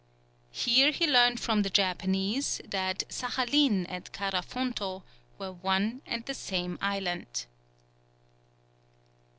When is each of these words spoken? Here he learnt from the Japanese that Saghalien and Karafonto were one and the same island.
Here 0.49 0.89
he 0.89 1.05
learnt 1.05 1.39
from 1.39 1.61
the 1.61 1.69
Japanese 1.69 2.59
that 2.67 3.03
Saghalien 3.07 3.85
and 3.87 4.11
Karafonto 4.11 5.03
were 5.37 5.51
one 5.51 6.01
and 6.07 6.25
the 6.25 6.33
same 6.33 6.79
island. 6.81 7.45